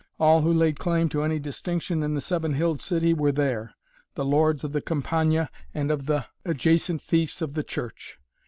All 0.19 0.41
who 0.41 0.51
laid 0.51 0.79
claim 0.79 1.09
to 1.09 1.21
any 1.21 1.37
distinction 1.37 2.01
in 2.01 2.15
the 2.15 2.21
seven 2.21 2.53
hilled 2.55 2.81
city 2.81 3.13
were 3.13 3.31
there, 3.31 3.75
the 4.15 4.25
lords 4.25 4.63
of 4.63 4.71
the 4.71 4.81
Campagna 4.81 5.51
and 5.75 5.91
of 5.91 6.07
the 6.07 6.25
adjacent 6.43 7.03
fiefs 7.03 7.39
of 7.39 7.53
the 7.53 7.63
Church. 7.63 8.17